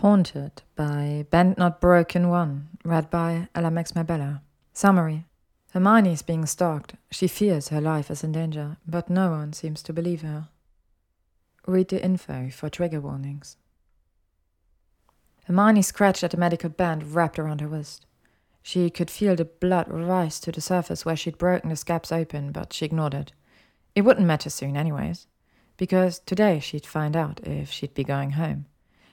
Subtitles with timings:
[0.00, 4.42] Haunted by Bent Not Broken One, read by Ella Max Mabella.
[4.74, 5.24] Summary
[5.72, 6.96] Hermione is being stalked.
[7.10, 10.48] She fears her life is in danger, but no one seems to believe her.
[11.66, 13.56] Read the info for trigger warnings.
[15.46, 18.04] Hermione scratched at the medical band wrapped around her wrist.
[18.62, 22.52] She could feel the blood rise to the surface where she'd broken the scabs open,
[22.52, 23.32] but she ignored it.
[23.94, 25.26] It wouldn't matter soon, anyways,
[25.78, 28.66] because today she'd find out if she'd be going home.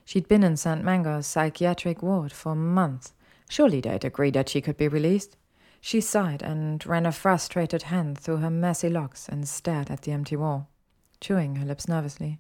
[0.06, 0.84] She'd been in St.
[0.84, 3.14] Mungo's psychiatric ward for months.
[3.50, 5.38] Surely they'd agree that she could be released.
[5.82, 10.12] She sighed and ran a frustrated hand through her messy locks and stared at the
[10.12, 10.70] empty wall,
[11.20, 12.40] chewing her lips nervously.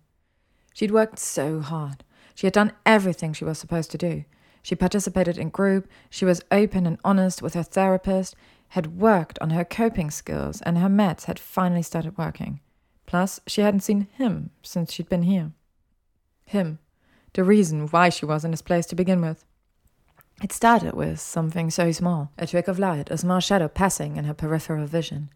[0.73, 2.03] She'd worked so hard.
[2.35, 4.25] She had done everything she was supposed to do.
[4.61, 8.35] She participated in group, she was open and honest with her therapist,
[8.69, 12.61] had worked on her coping skills, and her meds had finally started working.
[13.05, 15.51] Plus, she hadn't seen him since she'd been here.
[16.45, 16.79] Him,
[17.33, 19.45] the reason why she was in this place to begin with.
[20.41, 24.25] It started with something so small a trick of light, a small shadow passing in
[24.25, 25.29] her peripheral vision.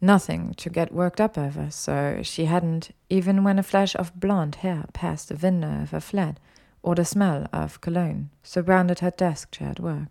[0.00, 4.56] Nothing to get worked up over, so she hadn't, even when a flash of blonde
[4.56, 6.38] hair passed the window of her flat,
[6.82, 10.08] or the smell of cologne surrounded her desk chair at work.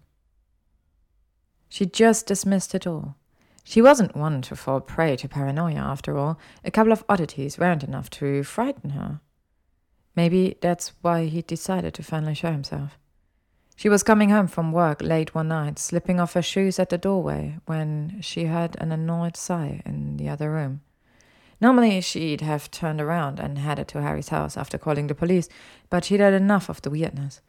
[1.70, 3.16] She just dismissed it all.
[3.64, 6.40] She wasn't one to fall prey to paranoia, after all.
[6.64, 9.20] A couple of oddities weren't enough to frighten her.
[10.16, 12.98] Maybe that's why he decided to finally show himself.
[13.76, 16.98] She was coming home from work late one night, slipping off her shoes at the
[16.98, 20.82] doorway, when she heard an annoyed sigh in the other room.
[21.60, 25.50] Normally, she'd have turned around and headed to Harry's house after calling the police,
[25.90, 27.42] but she'd had enough of the weirdness.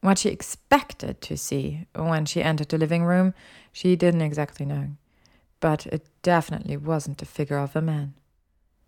[0.00, 3.34] What she expected to see when she entered the living room,
[3.72, 4.90] she didn't exactly know,
[5.60, 8.14] but it definitely wasn't the figure of a man.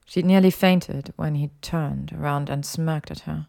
[0.04, 3.46] She'd nearly fainted when he turned around and smirked at her.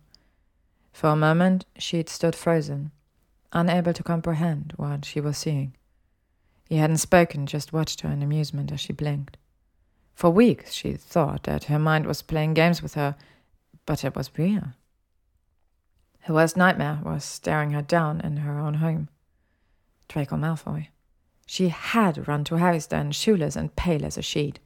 [0.93, 2.91] For a moment, she'd stood frozen,
[3.51, 5.73] unable to comprehend what she was seeing.
[6.69, 9.37] He hadn't spoken, just watched her in amusement as she blinked.
[10.13, 13.15] For weeks, she thought that her mind was playing games with her,
[13.85, 14.73] but it was real.
[16.21, 19.09] Her worst nightmare was staring her down in her own home.
[20.07, 20.89] Draco Malfoy.
[21.47, 24.59] She had run to Harry's den, shoeless and pale as a sheet.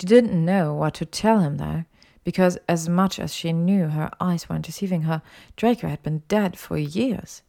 [0.00, 1.84] She didn't know what to tell him, though,
[2.24, 5.20] because as much as she knew her eyes weren't deceiving her,
[5.56, 7.42] Draco had been dead for years.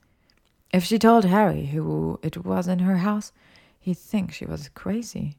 [0.74, 3.32] If she told Harry who it was in her house,
[3.80, 5.38] he'd think she was crazy.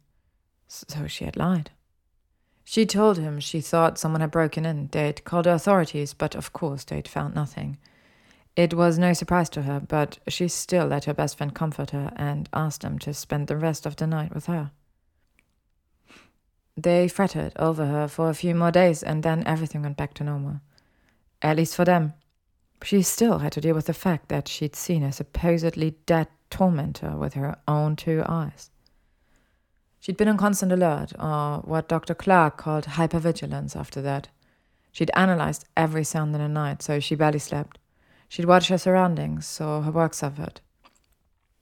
[0.69, 1.71] So she had lied.
[2.65, 4.89] She told him she thought someone had broken in.
[4.91, 7.77] They'd called the authorities, but of course they'd found nothing.
[8.57, 12.11] It was no surprise to her, but she still let her best friend comfort her
[12.17, 14.71] and asked him to spend the rest of the night with her.
[16.77, 20.25] They fretted over her for a few more days, and then everything went back to
[20.25, 20.61] normal.
[21.43, 22.15] At least for them.
[22.83, 27.17] She still had to deal with the fact that she'd seen a supposedly dead tormentor
[27.17, 28.71] with her own two eyes.
[30.01, 32.15] She'd been on constant alert, or what Dr.
[32.15, 34.29] Clark called hypervigilance after that.
[34.91, 37.79] She'd analyzed every sound in the night, so she barely slept.
[38.29, 40.61] She'd watched her surroundings, so her work suffered.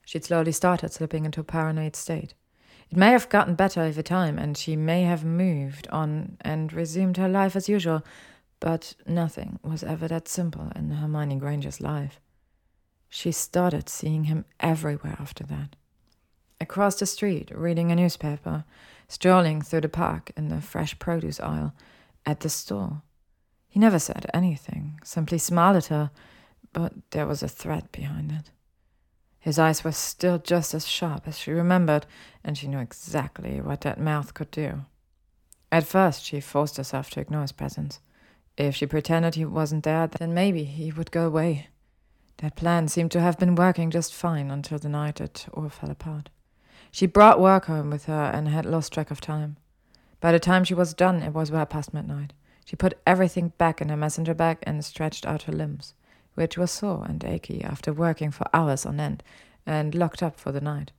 [0.05, 2.33] She'd slowly started slipping into a paranoid state.
[2.91, 7.15] It may have gotten better over time, and she may have moved on and resumed
[7.15, 8.03] her life as usual,
[8.59, 12.19] but nothing was ever that simple in Hermione Granger's life.
[13.07, 15.77] She started seeing him everywhere after that.
[16.59, 18.65] Across the street, reading a newspaper,
[19.07, 21.73] strolling through the park in the fresh produce aisle,
[22.25, 23.01] at the store.
[23.69, 26.11] He never said anything, simply smiled at her,
[26.73, 28.51] but there was a threat behind it.
[29.41, 32.05] His eyes were still just as sharp as she remembered,
[32.43, 34.85] and she knew exactly what that mouth could do.
[35.71, 37.99] At first, she forced herself to ignore his presence.
[38.55, 41.69] If she pretended he wasn't there, then maybe he would go away.
[42.37, 45.89] That plan seemed to have been working just fine until the night it all fell
[45.89, 46.29] apart.
[46.91, 49.57] She brought work home with her and had lost track of time.
[50.19, 52.33] By the time she was done, it was well past midnight.
[52.63, 55.95] She put everything back in her messenger bag and stretched out her limbs
[56.35, 59.23] which was sore and achy after working for hours on end
[59.65, 60.91] and locked up for the night.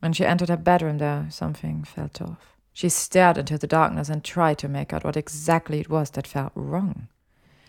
[0.00, 2.56] When she entered her bedroom, though, something felt off.
[2.72, 6.26] She stared into the darkness and tried to make out what exactly it was that
[6.26, 7.08] felt wrong.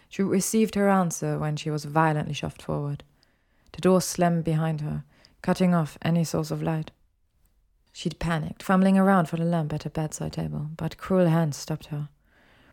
[0.07, 3.03] She received her answer when she was violently shoved forward.
[3.71, 5.03] The door slammed behind her,
[5.41, 6.91] cutting off any source of light.
[7.91, 11.87] She'd panicked, fumbling around for the lamp at her bedside table, but cruel hands stopped
[11.87, 12.09] her,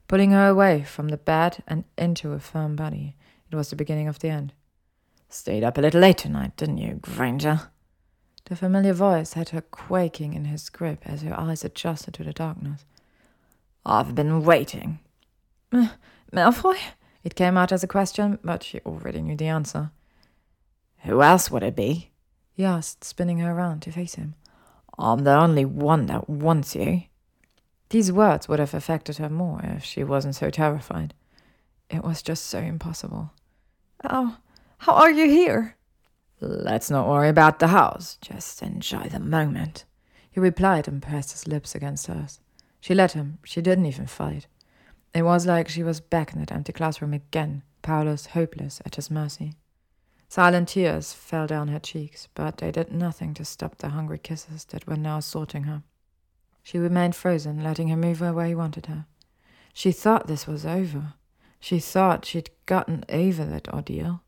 [0.08, 3.16] pulling her away from the bed and into a firm body.
[3.50, 4.52] It was the beginning of the end.
[5.28, 7.60] Stayed up a little late tonight, didn't you, Granger?
[8.46, 12.32] The familiar voice had her quaking in his grip as her eyes adjusted to the
[12.32, 12.84] darkness.
[13.84, 15.00] I've been waiting.
[16.32, 16.78] Malfoy?
[17.24, 19.90] It came out as a question, but she already knew the answer.
[21.00, 22.10] Who else would it be?
[22.52, 24.34] He asked, spinning her around to face him.
[24.98, 27.02] I'm the only one that wants you.
[27.90, 31.14] These words would have affected her more if she wasn't so terrified.
[31.88, 33.32] It was just so impossible.
[34.02, 34.38] How,
[34.78, 35.76] how are you here?
[36.40, 38.18] Let's not worry about the house.
[38.20, 39.84] Just enjoy the moment.
[40.30, 42.40] He replied and pressed his lips against hers.
[42.80, 43.38] She let him.
[43.44, 44.46] She didn't even fight.
[45.14, 49.10] It was like she was back in that empty classroom again, powerless, hopeless, at his
[49.10, 49.54] mercy.
[50.28, 54.64] Silent tears fell down her cheeks, but they did nothing to stop the hungry kisses
[54.66, 55.84] that were now assaulting her.
[56.62, 59.06] She remained frozen, letting him move her where he wanted her.
[59.72, 61.14] She thought this was over.
[61.66, 64.22] She thought she'd gotten over that ordeal.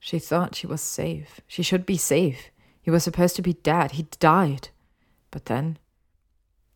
[0.00, 1.42] She thought she was safe.
[1.46, 2.48] She should be safe.
[2.80, 3.90] He was supposed to be dead.
[3.90, 4.70] He'd died.
[5.30, 5.76] But then,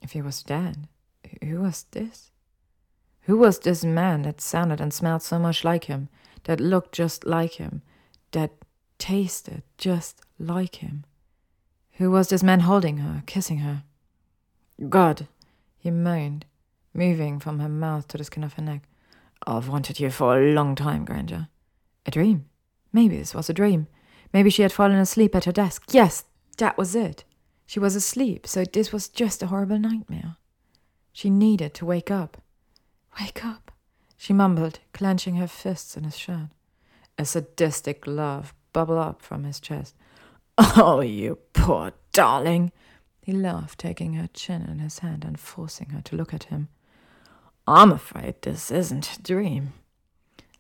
[0.03, 0.89] if he was dead,
[1.43, 2.31] who was this?
[3.23, 6.11] Who was this man that sounded and smelled so much like him,
[6.45, 7.81] that looked just like him,
[8.33, 8.53] that
[8.99, 11.07] tasted just like him?
[11.93, 13.85] Who was this man holding her, kissing her?
[14.91, 15.29] God,
[15.79, 16.45] he moaned,
[16.93, 18.83] moving from her mouth to the skin of her neck.
[19.47, 21.49] I've wanted you for a long time, Granger.
[22.07, 22.47] A dream?
[22.93, 23.87] Maybe this was a dream.
[24.33, 25.85] Maybe she had fallen asleep at her desk.
[25.91, 26.25] Yes,
[26.59, 27.25] that was it.
[27.67, 30.37] She was asleep, so this was just a horrible nightmare.
[31.13, 32.43] She needed to wake up.
[33.21, 33.71] Wake up,
[34.17, 36.49] she mumbled, clenching her fists in his shirt.
[37.19, 39.95] A sadistic laugh bubbled up from his chest.
[40.59, 42.73] Oh, you poor darling!
[43.21, 46.69] He laughed, taking her chin in his hand and forcing her to look at him.
[47.67, 49.73] I'm afraid this isn't a dream.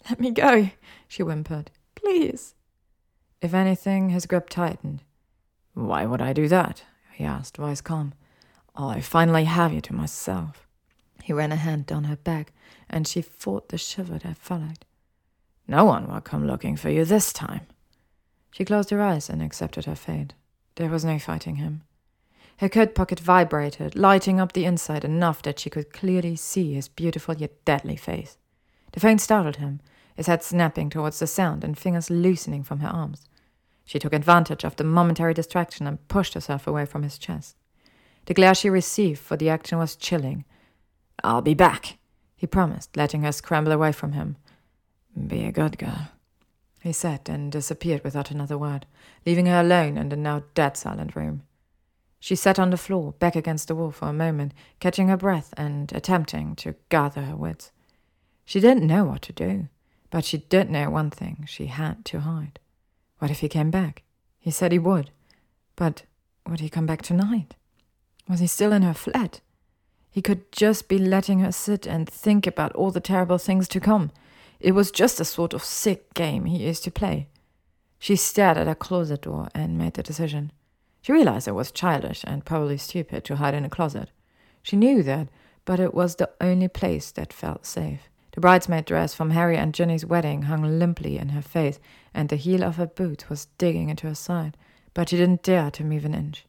[0.08, 0.70] Let me go,
[1.08, 1.70] she whimpered.
[1.94, 2.54] Please.
[3.40, 5.02] If anything, his grip tightened.
[5.74, 6.84] Why would I do that?
[7.12, 8.14] he asked, voice calm.
[8.76, 10.66] Oh, I finally have you to myself.
[11.22, 12.52] He ran a hand down her back,
[12.88, 14.84] and she fought the shiver that followed.
[15.68, 17.66] No one will come looking for you this time.
[18.50, 20.34] She closed her eyes and accepted her fate.
[20.76, 21.82] There was no fighting him.
[22.62, 26.86] Her coat pocket vibrated, lighting up the inside enough that she could clearly see his
[26.86, 28.38] beautiful yet deadly face.
[28.92, 29.80] The phone startled him,
[30.14, 33.26] his head snapping towards the sound and fingers loosening from her arms.
[33.84, 37.56] She took advantage of the momentary distraction and pushed herself away from his chest.
[38.26, 40.44] The glare she received for the action was chilling.
[41.24, 41.98] I'll be back,
[42.36, 44.36] he promised, letting her scramble away from him.
[45.26, 46.10] Be a good girl,
[46.80, 48.86] he said, and disappeared without another word,
[49.26, 51.42] leaving her alone in the now dead silent room.
[52.22, 55.52] She sat on the floor, back against the wall for a moment, catching her breath
[55.56, 57.72] and attempting to gather her wits.
[58.44, 59.66] She didn't know what to do,
[60.08, 62.60] but she did know one thing she had to hide.
[63.18, 64.04] What if he came back?
[64.38, 65.10] He said he would.
[65.74, 66.04] But
[66.48, 67.56] would he come back tonight?
[68.28, 69.40] Was he still in her flat?
[70.08, 73.80] He could just be letting her sit and think about all the terrible things to
[73.80, 74.12] come.
[74.60, 77.26] It was just a sort of sick game he used to play.
[77.98, 80.52] She stared at her closet door and made the decision.
[81.02, 84.10] She realized it was childish and probably stupid to hide in a closet.
[84.62, 85.28] She knew that,
[85.64, 88.08] but it was the only place that felt safe.
[88.32, 91.78] The bridesmaid dress from Harry and Ginny's wedding hung limply in her face,
[92.14, 94.56] and the heel of her boot was digging into her side,
[94.94, 96.46] but she didn't dare to move an inch.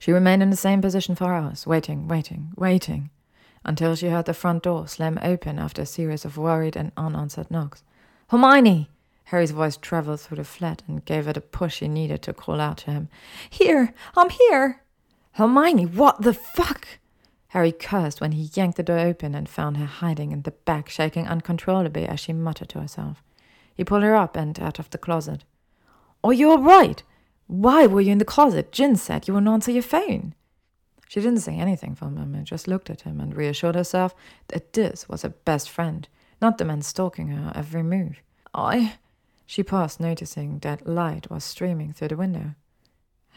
[0.00, 3.10] She remained in the same position for hours, waiting, waiting, waiting,
[3.64, 7.50] until she heard the front door slam open after a series of worried and unanswered
[7.50, 7.84] knocks.
[8.28, 8.88] Hermione!
[9.28, 12.62] Harry's voice traveled through the flat and gave her the push she needed to call
[12.62, 13.08] out to him.
[13.50, 13.92] Here!
[14.16, 14.82] I'm here!
[15.32, 16.88] Hermione, what the fuck?
[17.48, 20.88] Harry cursed when he yanked the door open and found her hiding in the back,
[20.88, 23.22] shaking uncontrollably as she muttered to herself.
[23.74, 25.44] He pulled her up and out of the closet.
[26.24, 27.02] Are you all right?
[27.48, 28.72] Why were you in the closet?
[28.72, 30.34] Gin said you wouldn't answer your phone.
[31.06, 34.14] She didn't say anything for a moment, just looked at him and reassured herself
[34.48, 36.08] that this was her best friend,
[36.40, 38.22] not the man stalking her every move.
[38.54, 38.94] I.
[39.50, 42.54] She paused, noticing that light was streaming through the window.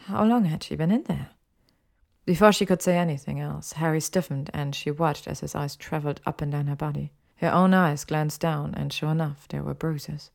[0.08, 1.30] How long had she been in there?
[2.26, 6.20] Before she could say anything else, Harry stiffened and she watched as his eyes traveled
[6.26, 7.12] up and down her body.
[7.36, 10.30] Her own eyes glanced down, and sure enough, there were bruises.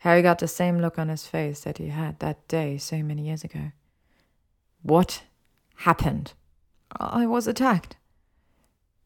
[0.00, 3.22] Harry got the same look on his face that he had that day so many
[3.22, 3.72] years ago.
[4.82, 5.22] What
[5.76, 6.34] happened?
[7.00, 7.96] I was attacked.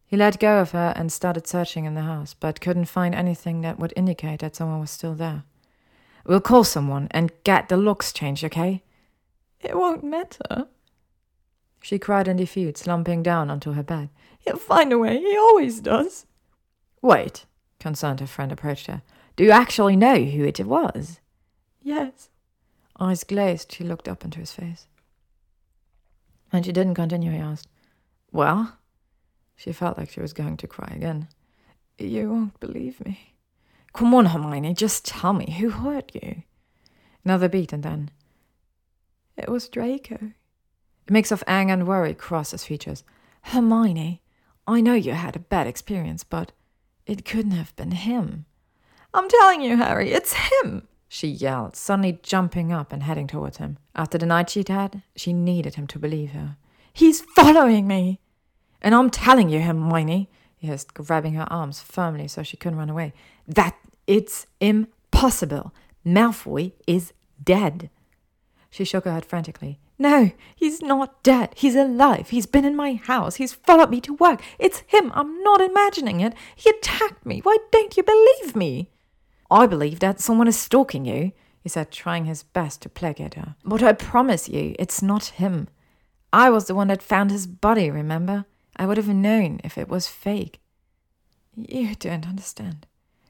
[0.05, 3.61] He let go of her and started searching in the house, but couldn't find anything
[3.61, 5.45] that would indicate that someone was still there.
[6.29, 8.85] We'll call someone and get the locks changed, okay?
[9.61, 10.69] It won't matter,
[11.83, 14.11] she cried in defeat, slumping down onto her bed.
[14.41, 15.19] He'll find a way.
[15.19, 16.27] He always does.
[17.01, 17.47] Wait,
[17.79, 19.03] concerned her friend approached her.
[19.37, 21.21] Do you actually know who it was?
[21.83, 22.29] Yes.
[22.99, 24.87] Eyes glazed, she looked up into his face.
[26.51, 27.69] When she didn't continue, he asked,
[28.33, 28.77] Well?
[29.55, 31.29] She felt like she was going to cry again.
[31.99, 33.35] You won't believe me.
[33.93, 36.43] Come on, Hermione, just tell me who hurt you.
[37.25, 38.11] Another beat, and then.
[39.37, 40.33] It was Draco.
[41.09, 43.05] A mix of anger and worry crossed his features.
[43.43, 44.23] Hermione,
[44.67, 46.53] I know you had a bad experience, but
[47.07, 48.45] it couldn't have been him.
[49.15, 53.79] I'm telling you, Harry, it's him, she yelled, suddenly jumping up and heading towards him.
[53.95, 56.57] After the night she'd had, she needed him to believe her.
[56.93, 58.21] He's following me!
[58.83, 60.29] And I'm telling you, Hermione, he
[60.67, 63.13] hissed, grabbing her arms firmly so she couldn't run away,
[63.47, 65.73] that it's impossible.
[66.05, 67.13] Malfoy is
[67.43, 67.91] dead.
[68.71, 69.79] She shook her head frantically.
[69.99, 71.55] No, he's not dead.
[71.57, 72.31] He's alive.
[72.31, 73.37] He's been in my house.
[73.37, 74.43] He's followed me to work.
[74.59, 75.11] It's him.
[75.15, 76.35] I'm not imagining it.
[76.55, 77.41] He attacked me.
[77.41, 78.91] Why don't you believe me?
[79.51, 83.57] I believe that someone is stalking you, he said, trying his best to placate her.
[83.65, 85.69] But I promise you, it's not him.
[86.33, 88.45] I was the one that found his body, remember?
[88.79, 90.61] I would have known if it was fake.
[91.57, 92.87] You don't understand.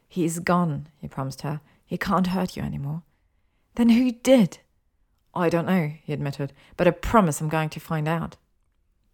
[0.09, 1.61] He's gone, he promised her.
[1.87, 3.03] He can't hurt you anymore.
[3.75, 4.59] Then who did?
[5.35, 8.37] I don't know, he admitted, but I promise I'm going to find out.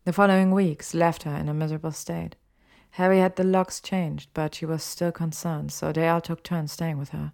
[0.04, 2.36] The following weeks left her in a miserable state.
[2.92, 6.72] Harry had the locks changed, but she was still concerned, so they all took turns
[6.72, 7.32] staying with her.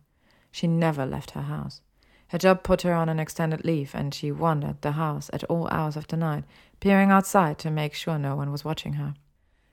[0.51, 1.83] She never left her house.
[2.29, 5.69] Her job put her on an extended leave, and she wandered the house at all
[5.69, 6.45] hours of the night,
[6.81, 9.15] peering outside to make sure no one was watching her.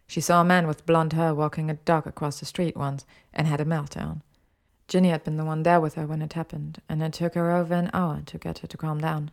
[0.07, 3.47] She saw a man with blond hair walking a dog across the street once and
[3.47, 4.21] had a meltdown.
[4.87, 7.51] Ginny had been the one there with her when it happened, and it took her
[7.51, 9.31] over an hour to get her to calm down.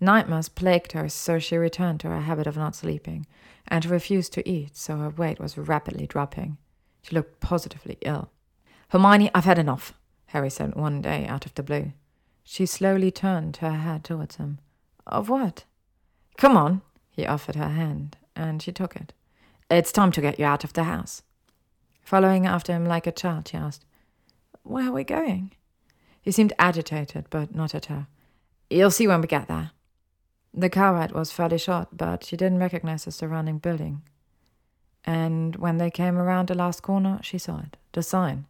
[0.00, 3.26] Nightmares plagued her, so she returned to her habit of not sleeping,
[3.68, 6.56] and refused to eat, so her weight was rapidly dropping.
[7.02, 8.30] She looked positively ill.
[8.88, 9.92] Hermione, I've had enough,
[10.26, 11.92] Harry said one day out of the blue.
[12.42, 14.58] She slowly turned her head towards him.
[15.06, 15.64] Of what?
[16.38, 16.80] Come on,
[17.20, 19.12] he offered her hand, and she took it.
[19.70, 21.22] It's time to get you out of the house.
[22.02, 23.84] Following after him like a child, she asked,
[24.62, 25.52] where are we going?
[26.22, 28.06] He seemed agitated, but not at her.
[28.68, 29.72] You'll see when we get there.
[30.52, 34.02] The car ride was fairly short, but she didn't recognize the surrounding building.
[35.04, 38.46] And when they came around the last corner, she saw it the sign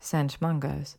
[0.00, 0.40] St.
[0.40, 0.96] Mungo's.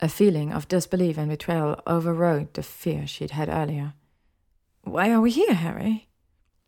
[0.00, 3.94] A feeling of disbelief and betrayal overrode the fear she'd had earlier.
[4.82, 6.08] Why are we here, Harry?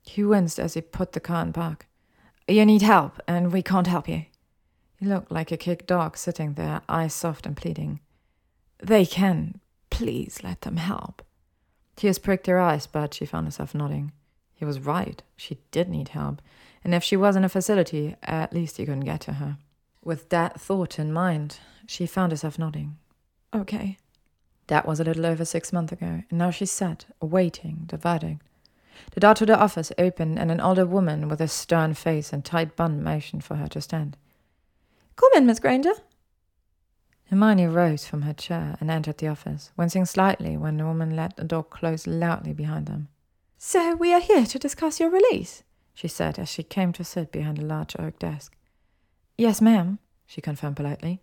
[0.07, 1.87] He winced as he put the car in park.
[2.49, 4.25] You need help, and we can't help you.
[4.99, 8.01] He looked like a kicked dog sitting there, eyes soft and pleading.
[8.79, 9.61] They can.
[9.91, 11.23] Please let them help.
[11.97, 14.13] Tears pricked her eyes, but she found herself nodding.
[14.55, 15.23] He was right.
[15.37, 16.41] She did need help.
[16.85, 19.59] And if she was in a facility, at least he couldn't get to her.
[20.03, 22.97] With that thought in mind, she found herself nodding.
[23.55, 23.99] Okay.
[24.69, 28.43] That was a little over six months ago, and now she sat, awaiting the verdict.
[29.13, 32.45] The door to the office opened, and an older woman with a stern face and
[32.45, 34.17] tight bun motioned for her to stand.
[35.17, 35.93] Come in, Miss Granger.
[37.31, 41.37] Hermione rose from her chair and entered the office, wincing slightly when the woman let
[41.37, 43.09] the door close loudly behind them.
[43.59, 47.33] So we are here to discuss your release, she said as she came to sit
[47.33, 48.57] behind a large oak desk.
[49.37, 51.21] Yes, ma'am, she confirmed politely.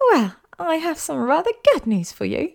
[0.00, 2.52] Well, I have some rather good news for you.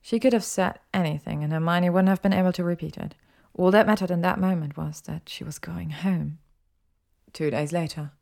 [0.00, 3.14] She could have said anything, and Hermione wouldn't have been able to repeat it.
[3.60, 6.38] All that mattered in that moment was that she was going home.
[7.34, 8.12] Two days later.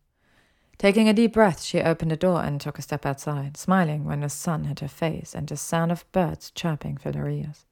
[0.79, 4.19] Taking a deep breath, she opened the door and took a step outside, smiling when
[4.19, 7.67] the sun hit her face and the sound of birds chirping filled her ears.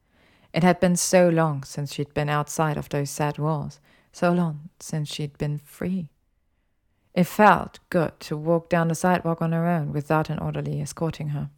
[0.52, 3.80] It had been so long since she'd been outside of those sad walls,
[4.12, 6.08] so long since she'd been free.
[7.14, 11.30] It felt good to walk down the sidewalk on her own without an orderly escorting
[11.30, 11.50] her.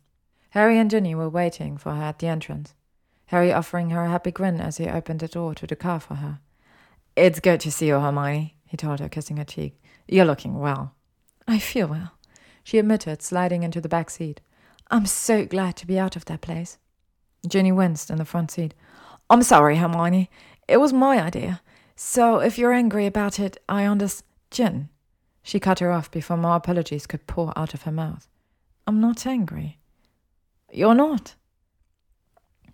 [0.53, 2.73] Harry and Ginny were waiting for her at the entrance,
[3.29, 6.17] Harry offering her a happy grin as he opened the door to the car for
[6.17, 6.41] her.
[7.17, 9.81] It's good to see you, Hermione, he told her, kissing her cheek.
[10.07, 10.95] You're looking well.
[11.47, 12.13] I feel well,
[12.63, 14.41] she admitted, sliding into the back seat.
[14.91, 16.79] I'm so glad to be out of that place.
[17.47, 18.75] Ginny winced in the front seat.
[19.31, 20.31] I'm sorry, Hermione.
[20.67, 21.61] It was my idea.
[21.97, 24.25] So if you're angry about it, I understand.
[24.51, 24.89] Gin.
[25.43, 28.29] She cut her off before more apologies could pour out of her mouth.
[28.87, 29.79] I'm not angry.
[30.73, 31.35] You're not?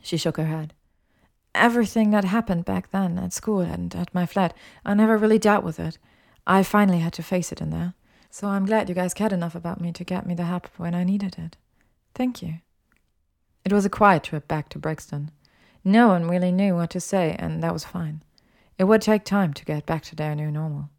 [0.05, 0.75] She shook her head.
[1.55, 5.65] Everything that happened back then at school and at my flat, I never really dealt
[5.65, 5.99] with it.
[6.47, 7.95] I finally had to face it in there.
[8.31, 10.95] So I'm glad you guys cared enough about me to get me the help when
[10.95, 11.57] I needed it.
[12.15, 12.57] Thank you.
[13.65, 15.31] It was a quiet trip back to Brixton.
[15.83, 18.23] No one really knew what to say, and that was fine.
[18.77, 20.91] It would take time to get back to their new normal.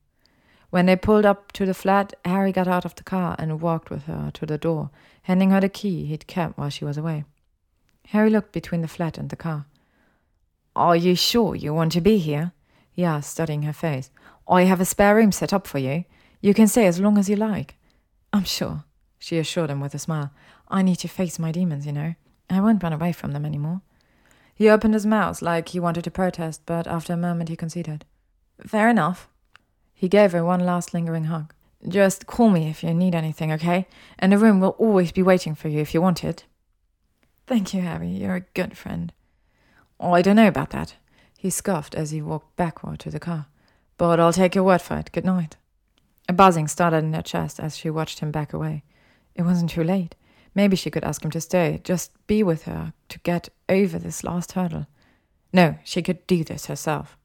[0.72, 3.92] When they pulled up to the flat, Harry got out of the car and walked
[3.92, 4.90] with her to the door,
[5.24, 7.26] handing her the key he'd kept while she was away.
[8.10, 9.66] Harry looked between the flat and the car.
[10.76, 12.52] Are you sure you want to be here?
[12.92, 14.10] he asked, studying her face.
[14.48, 16.06] I have a spare room set up for you.
[16.42, 17.76] You can stay as long as you like.
[18.32, 18.84] I'm sure,
[19.18, 20.32] she assured him with a smile.
[20.68, 22.16] I need to face my demons, you know.
[22.50, 23.82] I won't run away from them anymore.
[24.54, 28.06] He opened his mouth like he wanted to protest, but after a moment he conceded.
[28.66, 29.28] Fair enough.
[29.94, 31.54] He gave her one last lingering hug.
[31.88, 33.88] Just call me if you need anything, okay?
[34.18, 36.46] And the room will always be waiting for you if you want it.
[37.48, 38.10] Thank you, Harry.
[38.10, 39.14] You're a good friend.
[40.00, 40.96] Oh, I don't know about that.
[41.38, 43.48] He scoffed as he walked backward to the car.
[43.98, 45.12] But I'll take your word for it.
[45.12, 45.58] Good night.
[46.28, 48.84] A buzzing started in her chest as she watched him back away.
[49.36, 50.16] It wasn't too late.
[50.56, 54.24] Maybe she could ask him to stay, just be with her to get over this
[54.24, 54.88] last hurdle.
[55.52, 57.18] No, she could do this herself.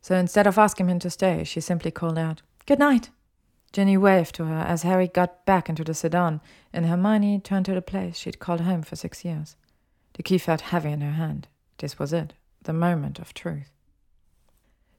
[0.00, 3.10] So instead of asking him to stay, she simply called out, Good night.
[3.74, 6.40] Ginny waved to her as Harry got back into the sedan,
[6.72, 9.56] and Hermione turned to the place she'd called home for six years.
[10.12, 11.48] The key felt heavy in her hand.
[11.78, 13.72] This was it, the moment of truth.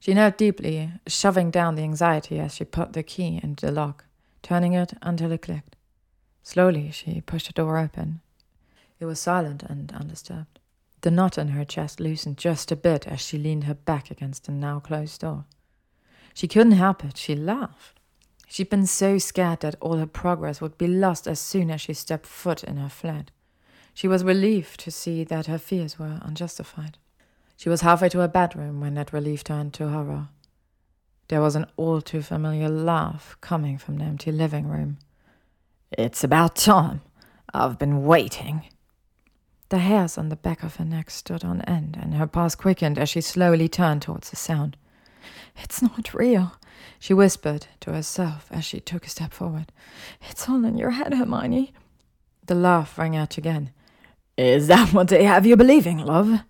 [0.01, 4.03] She knelt deeply, shoving down the anxiety as she put the key into the lock,
[4.41, 5.77] turning it until it clicked.
[6.43, 8.19] Slowly, she pushed the door open.
[8.99, 10.59] It was silent and undisturbed.
[10.99, 14.47] The knot in her chest loosened just a bit as she leaned her back against
[14.47, 15.45] the now closed door.
[16.33, 18.01] She couldn't help it, she laughed.
[18.47, 21.93] She'd been so scared that all her progress would be lost as soon as she
[21.93, 23.31] stepped foot in her flat.
[23.93, 26.97] She was relieved to see that her fears were unjustified.
[27.57, 30.27] She was halfway to her bedroom when that relief turned to horror.
[31.27, 34.97] There was an all too familiar laugh coming from the empty living room.
[35.91, 37.01] It's about time.
[37.53, 38.63] I've been waiting.
[39.69, 42.99] The hairs on the back of her neck stood on end, and her pulse quickened
[42.99, 44.77] as she slowly turned towards the sound.
[45.57, 46.53] It's not real,
[46.99, 49.71] she whispered to herself as she took a step forward.
[50.29, 51.73] It's all in your head, Hermione.
[52.45, 53.71] The laugh rang out again.
[54.37, 56.41] Is that what they have you believing, love?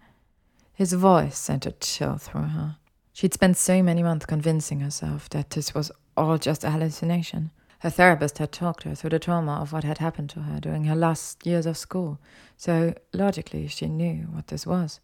[0.73, 2.77] His voice sent a chill through her.
[3.13, 7.51] She'd spent so many months convincing herself that this was all just a hallucination.
[7.79, 10.85] Her therapist had talked her through the trauma of what had happened to her during
[10.85, 12.19] her last years of school,
[12.57, 14.99] so logically she knew what this was.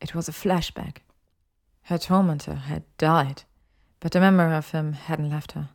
[0.00, 0.98] It was a flashback.
[1.90, 3.42] Her tormentor had died,
[3.98, 5.70] but the memory of him hadn't left her.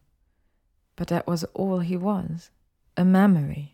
[0.96, 2.52] But that was all he was
[2.96, 3.74] a memory.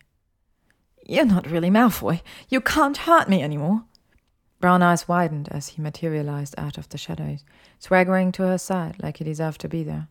[1.06, 2.20] You're not really Malfoy.
[2.48, 3.84] You can't hurt me anymore.
[4.58, 7.44] Brown eyes widened as he materialized out of the shadows,
[7.78, 10.08] swaggering to her side like he deserved to be there.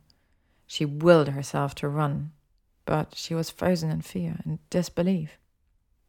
[0.65, 2.31] She willed herself to run,
[2.85, 5.31] but she was frozen in fear and disbelief.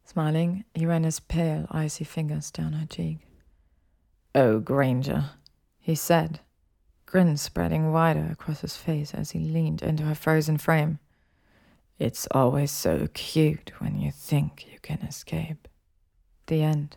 [0.05, 3.17] Smiling, he ran his pale, icy fingers down her cheek.
[4.33, 5.31] Oh, Granger,
[5.83, 6.39] he said,
[7.05, 10.97] grin spreading wider across his face as he leaned into her frozen frame.
[11.99, 15.67] It's always so cute when you think you can escape.
[16.47, 16.95] The end.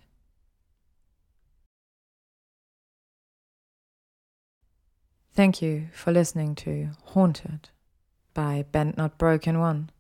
[5.35, 7.71] Thank you for listening to Haunted
[8.35, 9.91] by Bent Not Broken One,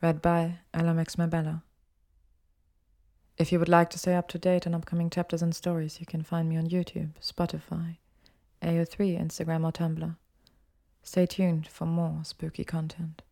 [0.00, 1.64] read by LMX Mabella.
[3.36, 6.06] If you would like to stay up to date on upcoming chapters and stories, you
[6.06, 7.96] can find me on YouTube, Spotify,
[8.64, 10.16] AO3, Instagram, or Tumblr.
[11.02, 13.22] Stay tuned for more spooky content.